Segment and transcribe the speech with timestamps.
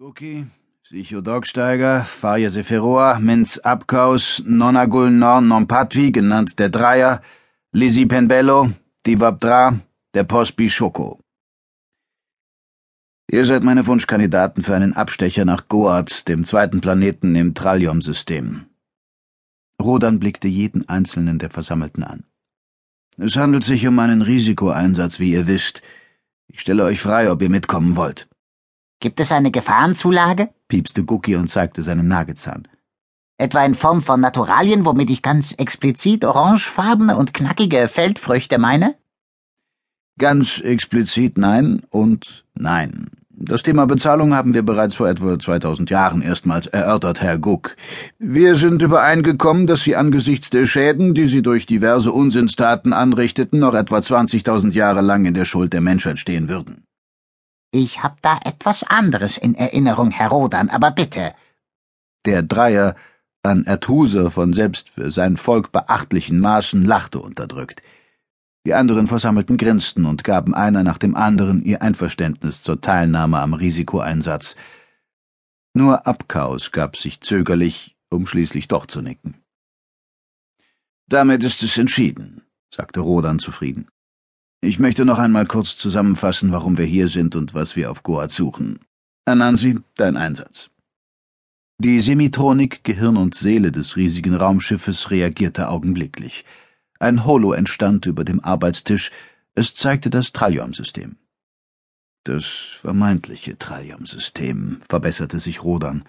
[0.00, 0.46] Guki,
[0.88, 7.20] Sicho Dogsteiger, Faye Seferoa, Minz Abkaus, Nonagul Norn Nompatwi, genannt der Dreier,
[7.72, 8.70] Lizzie Penbello,
[9.06, 9.78] Divabdra,
[10.14, 11.20] der Pospi Schoko.
[13.30, 18.70] Ihr seid meine Wunschkandidaten für einen Abstecher nach Goat, dem zweiten Planeten im Trallium-System.
[19.82, 22.24] Rodan blickte jeden einzelnen der Versammelten an.
[23.18, 25.82] Es handelt sich um einen Risikoeinsatz, wie ihr wisst.
[26.46, 28.29] Ich stelle euch frei, ob ihr mitkommen wollt.
[29.00, 30.50] Gibt es eine Gefahrenzulage?
[30.68, 32.68] piepste Gucki und zeigte seinen Nagezahn.
[33.38, 38.94] Etwa in Form von Naturalien, womit ich ganz explizit orangefarbene und knackige Feldfrüchte meine?
[40.18, 43.10] Ganz explizit nein und nein.
[43.30, 47.74] Das Thema Bezahlung haben wir bereits vor etwa 2000 Jahren erstmals erörtert, Herr Guck.
[48.18, 53.74] Wir sind übereingekommen, dass Sie angesichts der Schäden, die Sie durch diverse Unsinnstaten anrichteten, noch
[53.74, 56.84] etwa 20.000 Jahre lang in der Schuld der Menschheit stehen würden.
[57.72, 61.32] Ich hab da etwas anderes in Erinnerung, Herr Rodan, aber bitte.
[62.26, 62.96] Der Dreier,
[63.42, 67.82] an Erthuser von selbst für sein Volk beachtlichen Maßen, lachte unterdrückt.
[68.66, 73.54] Die anderen Versammelten grinsten und gaben einer nach dem anderen ihr Einverständnis zur Teilnahme am
[73.54, 74.56] Risikoeinsatz.
[75.72, 79.40] Nur Abkaus gab sich zögerlich, um schließlich doch zu nicken.
[81.06, 82.42] Damit ist es entschieden,
[82.74, 83.88] sagte Rodan zufrieden.
[84.62, 88.28] Ich möchte noch einmal kurz zusammenfassen, warum wir hier sind und was wir auf Goa
[88.28, 88.80] suchen.
[89.24, 90.68] Anansi, dein Einsatz.
[91.78, 96.44] Die Semitronik, Gehirn und Seele des riesigen Raumschiffes reagierte augenblicklich.
[96.98, 99.10] Ein Holo entstand über dem Arbeitstisch,
[99.54, 101.16] es zeigte das Trallium-System.
[102.24, 106.04] Das vermeintliche Trallium-System, verbesserte sich Rodan,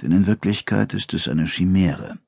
[0.00, 2.18] denn in Wirklichkeit ist es eine Chimäre.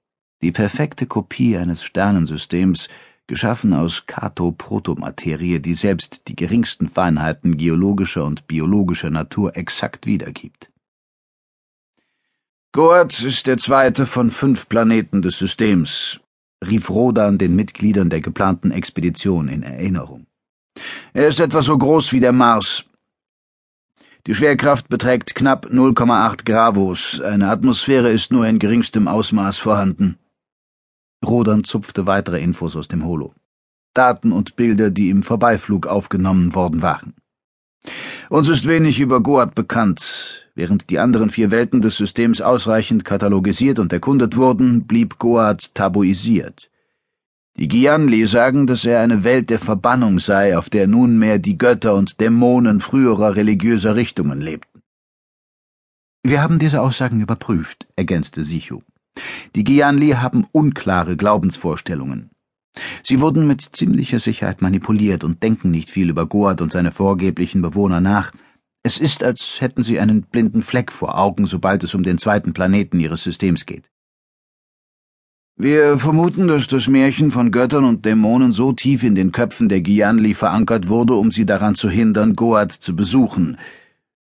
[0.42, 2.91] Die perfekte Kopie eines Sternensystems,
[3.33, 10.71] geschaffen aus Kato-Protomaterie, die selbst die geringsten Feinheiten geologischer und biologischer Natur exakt wiedergibt.
[12.73, 16.21] Goat ist der zweite von fünf Planeten des Systems,
[16.63, 20.27] rief Rodan den Mitgliedern der geplanten Expedition in Erinnerung.
[21.15, 22.85] Er ist etwa so groß wie der Mars.
[24.27, 30.19] Die Schwerkraft beträgt knapp 0,8 Gravos, eine Atmosphäre ist nur in geringstem Ausmaß vorhanden.
[31.25, 33.35] Rodan zupfte weitere Infos aus dem Holo.
[33.95, 37.15] Daten und Bilder, die im Vorbeiflug aufgenommen worden waren.
[38.31, 40.49] Uns ist wenig über Goat bekannt.
[40.55, 46.71] Während die anderen vier Welten des Systems ausreichend katalogisiert und erkundet wurden, blieb Goat tabuisiert.
[47.57, 51.95] Die Gianli sagen, dass er eine Welt der Verbannung sei, auf der nunmehr die Götter
[51.95, 54.81] und Dämonen früherer religiöser Richtungen lebten.
[56.23, 58.81] Wir haben diese Aussagen überprüft, ergänzte Sichu.
[59.55, 62.31] Die Gianli haben unklare Glaubensvorstellungen.
[63.03, 67.63] Sie wurden mit ziemlicher Sicherheit manipuliert und denken nicht viel über Goat und seine vorgeblichen
[67.63, 68.33] Bewohner nach.
[68.83, 72.53] Es ist, als hätten sie einen blinden Fleck vor Augen, sobald es um den zweiten
[72.53, 73.91] Planeten ihres Systems geht.
[75.57, 79.83] Wir vermuten, dass das Märchen von Göttern und Dämonen so tief in den Köpfen der
[79.83, 83.59] Gianli verankert wurde, um sie daran zu hindern, Goat zu besuchen.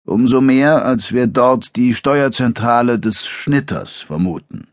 [0.05, 4.70] Umso mehr, als wir dort die Steuerzentrale des Schnitters vermuten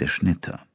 [0.00, 0.66] der Schnitter.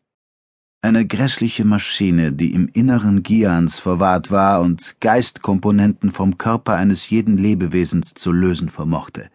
[0.81, 7.38] Eine grässliche Maschine, die im Inneren Gians verwahrt war und Geistkomponenten vom Körper eines jeden
[7.38, 9.31] Lebewesens zu lösen vermochte.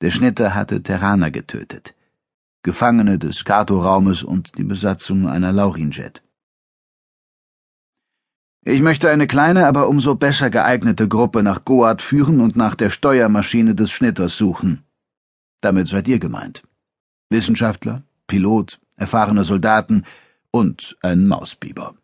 [0.00, 1.94] Der Schnitter hatte Terraner getötet.
[2.62, 6.22] Gefangene des Kato-Raumes und die Besatzung einer Laurinjet.
[8.64, 12.90] Ich möchte eine kleine, aber umso besser geeignete Gruppe nach Goat führen und nach der
[12.90, 14.82] Steuermaschine des Schnitters suchen.
[15.60, 16.62] Damit seid ihr gemeint.
[17.30, 20.04] Wissenschaftler, Pilot, erfahrene Soldaten
[20.50, 21.94] und ein Mausbiber.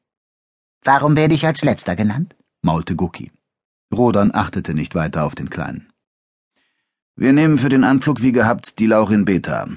[0.85, 2.37] Warum werde ich als letzter genannt?
[2.61, 3.31] maulte Gucki.
[3.93, 5.93] Rodan achtete nicht weiter auf den Kleinen.
[7.15, 9.69] Wir nehmen für den Anflug wie gehabt die Laurin Beta.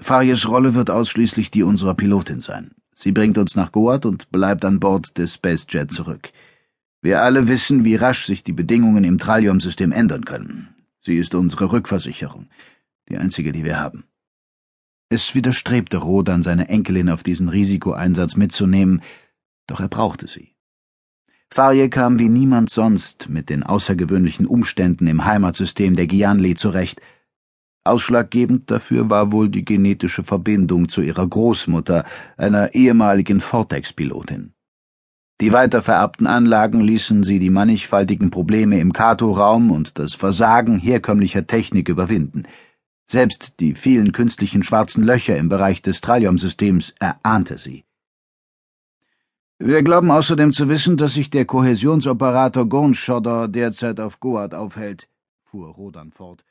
[0.00, 2.72] Faries Rolle wird ausschließlich die unserer Pilotin sein.
[2.92, 6.30] Sie bringt uns nach Goat und bleibt an Bord des Spacejet zurück.
[7.00, 10.74] Wir alle wissen, wie rasch sich die Bedingungen im Trallium-System ändern können.
[11.00, 12.48] Sie ist unsere Rückversicherung,
[13.08, 14.04] die einzige, die wir haben.
[15.14, 19.00] Es widerstrebte Rodan, seine Enkelin auf diesen Risikoeinsatz mitzunehmen,
[19.68, 20.56] doch er brauchte sie.
[21.52, 27.00] Farje kam wie niemand sonst mit den außergewöhnlichen Umständen im Heimatsystem der Gianli zurecht.
[27.84, 32.04] Ausschlaggebend dafür war wohl die genetische Verbindung zu ihrer Großmutter,
[32.36, 34.52] einer ehemaligen Vortex-Pilotin.
[35.40, 41.88] Die weitervererbten Anlagen ließen sie die mannigfaltigen Probleme im Kato-Raum und das Versagen herkömmlicher Technik
[41.88, 42.48] überwinden–
[43.06, 47.84] selbst die vielen künstlichen schwarzen Löcher im Bereich des Trallium-Systems erahnte sie.
[49.58, 55.08] Wir glauben außerdem zu wissen, dass sich der Kohäsionsoperator Gornschodder derzeit auf Goat aufhält,
[55.44, 56.44] fuhr Rodan fort.